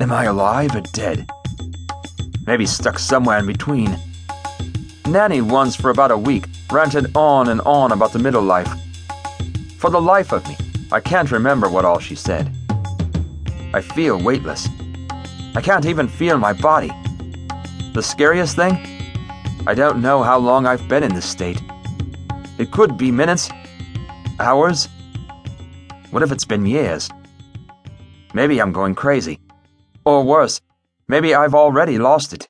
[0.00, 1.28] Am I alive or dead?
[2.46, 3.98] Maybe stuck somewhere in between.
[5.06, 8.72] Nanny once, for about a week, ranted on and on about the middle life.
[9.76, 10.56] For the life of me,
[10.90, 12.50] I can't remember what all she said.
[13.74, 14.70] I feel weightless.
[15.54, 16.90] I can't even feel my body.
[17.92, 18.78] The scariest thing?
[19.66, 21.60] I don't know how long I've been in this state.
[22.56, 23.50] It could be minutes,
[24.38, 24.88] hours.
[26.10, 27.10] What if it's been years?
[28.32, 29.38] Maybe I'm going crazy.
[30.04, 30.60] Or worse,
[31.06, 32.48] maybe I've already lost it.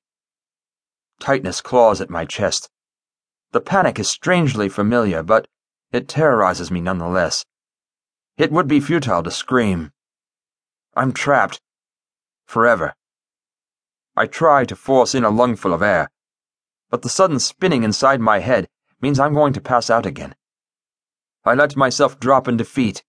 [1.18, 2.70] Tightness claws at my chest.
[3.52, 5.48] The panic is strangely familiar, but
[5.92, 7.44] it terrorizes me nonetheless.
[8.36, 9.92] It would be futile to scream.
[10.94, 11.60] I'm trapped.
[12.46, 12.94] Forever.
[14.16, 16.08] I try to force in a lungful of air,
[16.90, 18.68] but the sudden spinning inside my head
[19.00, 20.34] means I'm going to pass out again.
[21.44, 23.02] I let myself drop in defeat,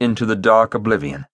[0.00, 1.26] into the dark oblivion.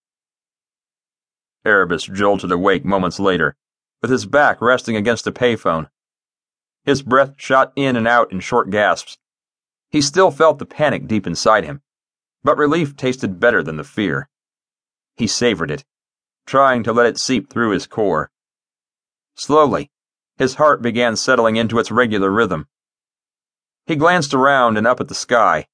[1.66, 3.56] Erebus jolted awake moments later,
[4.00, 5.88] with his back resting against a payphone.
[6.84, 9.18] His breath shot in and out in short gasps.
[9.90, 11.82] He still felt the panic deep inside him,
[12.45, 14.28] but relief tasted better than the fear.
[15.16, 15.84] He savored it,
[16.46, 18.30] trying to let it seep through his core.
[19.34, 19.90] Slowly,
[20.38, 22.68] his heart began settling into its regular rhythm.
[23.86, 25.66] He glanced around and up at the sky.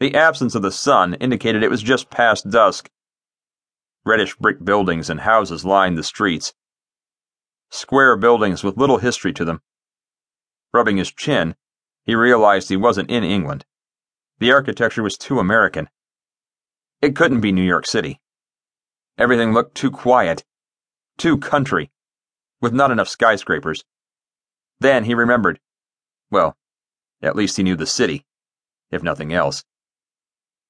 [0.00, 2.88] The absence of the sun indicated it was just past dusk,
[4.04, 6.54] Reddish brick buildings and houses lined the streets.
[7.70, 9.60] Square buildings with little history to them.
[10.72, 11.56] Rubbing his chin,
[12.04, 13.66] he realized he wasn't in England.
[14.38, 15.88] The architecture was too American.
[17.02, 18.20] It couldn't be New York City.
[19.18, 20.44] Everything looked too quiet,
[21.16, 21.90] too country,
[22.60, 23.84] with not enough skyscrapers.
[24.80, 25.60] Then he remembered.
[26.30, 26.56] Well,
[27.20, 28.24] at least he knew the city,
[28.90, 29.64] if nothing else.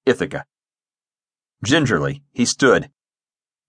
[0.07, 0.47] Ithaca.
[1.63, 2.91] Gingerly, he stood,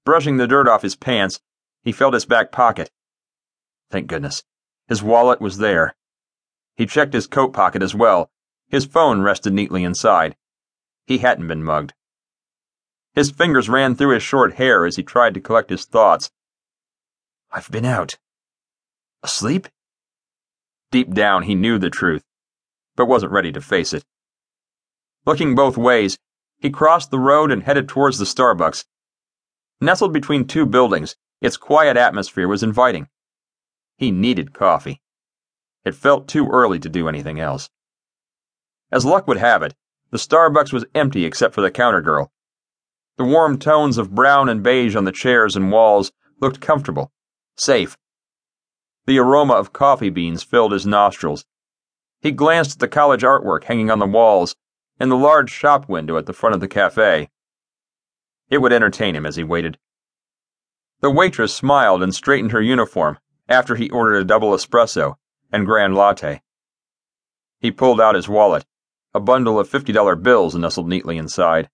[0.10, 1.40] Brushing the dirt off his pants,
[1.84, 2.90] he felt his back pocket.
[3.92, 4.44] Thank goodness.
[4.88, 5.96] His wallet was there.
[6.76, 8.32] He checked his coat pocket as well.
[8.70, 10.36] His phone rested neatly inside.
[11.06, 11.94] He hadn't been mugged.
[13.14, 16.32] His fingers ran through his short hair as he tried to collect his thoughts.
[17.52, 18.18] I've been out.
[19.22, 19.68] Asleep?
[20.90, 22.24] Deep down, he knew the truth,
[22.96, 24.04] but wasn't ready to face it.
[25.28, 26.18] Looking both ways,
[26.58, 28.86] he crossed the road and headed towards the Starbucks.
[29.82, 33.08] Nestled between two buildings, its quiet atmosphere was inviting.
[33.98, 35.02] He needed coffee.
[35.86, 37.70] It felt too early to do anything else.
[38.92, 39.76] As luck would have it,
[40.12, 42.32] the Starbucks was empty except for the counter girl.
[43.18, 46.12] The warm tones of brown and beige on the chairs and walls
[46.42, 47.12] looked comfortable,
[47.56, 47.98] safe.
[49.06, 51.46] The aroma of coffee beans filled his nostrils.
[52.22, 54.56] He glanced at the college artwork hanging on the walls
[55.00, 57.30] and the large shop window at the front of the cafe.
[58.50, 59.78] It would entertain him as he waited.
[61.02, 65.16] The waitress smiled and straightened her uniform after he ordered a double espresso
[65.52, 66.42] and grand latte.
[67.60, 68.66] He pulled out his wallet,
[69.14, 71.70] a bundle of $50 bills nestled neatly inside.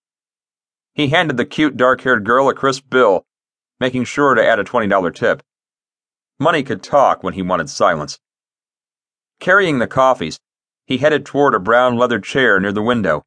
[0.93, 3.25] He handed the cute dark haired girl a crisp bill,
[3.79, 5.43] making sure to add a $20 tip.
[6.39, 8.19] Money could talk when he wanted silence.
[9.39, 10.39] Carrying the coffees,
[10.85, 13.25] he headed toward a brown leather chair near the window.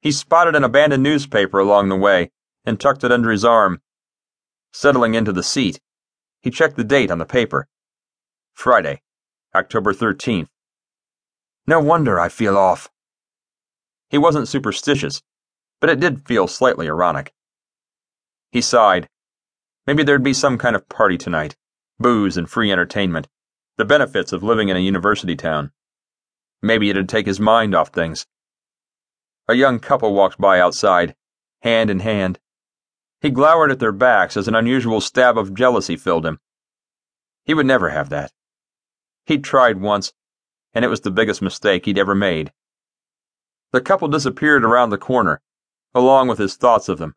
[0.00, 2.30] He spotted an abandoned newspaper along the way
[2.66, 3.80] and tucked it under his arm.
[4.72, 5.80] Settling into the seat,
[6.42, 7.68] he checked the date on the paper.
[8.52, 9.00] Friday,
[9.54, 10.48] October 13th.
[11.66, 12.90] No wonder I feel off.
[14.10, 15.22] He wasn't superstitious,
[15.80, 17.32] but it did feel slightly ironic.
[18.50, 19.08] He sighed.
[19.86, 21.56] Maybe there'd be some kind of party tonight
[21.98, 23.26] booze and free entertainment,
[23.78, 25.72] the benefits of living in a university town.
[26.62, 28.26] Maybe it'd take his mind off things.
[29.48, 31.14] A young couple walked by outside,
[31.62, 32.38] hand in hand.
[33.26, 36.38] He glowered at their backs as an unusual stab of jealousy filled him.
[37.44, 38.30] He would never have that.
[39.24, 40.12] He'd tried once,
[40.72, 42.52] and it was the biggest mistake he'd ever made.
[43.72, 45.40] The couple disappeared around the corner,
[45.92, 47.16] along with his thoughts of them.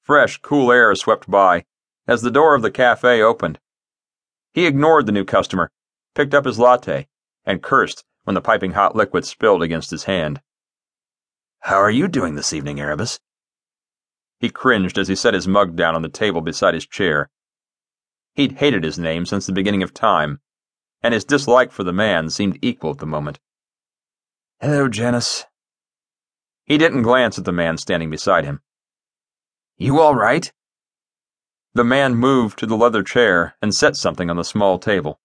[0.00, 1.64] Fresh, cool air swept by
[2.06, 3.58] as the door of the cafe opened.
[4.54, 5.72] He ignored the new customer,
[6.14, 7.08] picked up his latte,
[7.44, 10.40] and cursed when the piping hot liquid spilled against his hand.
[11.62, 13.18] How are you doing this evening, Erebus?
[14.40, 17.30] He cringed as he set his mug down on the table beside his chair.
[18.34, 20.40] He'd hated his name since the beginning of time,
[21.02, 23.38] and his dislike for the man seemed equal at the moment.
[24.60, 25.44] Hello, Janice.
[26.64, 28.60] He didn't glance at the man standing beside him.
[29.76, 30.50] You all right?
[31.74, 35.20] The man moved to the leather chair and set something on the small table.